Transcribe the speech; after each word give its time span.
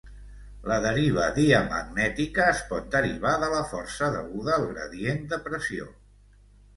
La 0.69 0.77
deriva 0.83 1.25
diamagnètica 1.33 2.47
es 2.53 2.61
pot 2.71 2.87
derivar 2.95 3.33
de 3.43 3.49
la 3.51 3.59
força 3.73 4.09
deguda 4.15 4.55
al 4.57 4.65
gradient 4.71 5.21
de 5.35 5.39
pressió. 5.49 5.87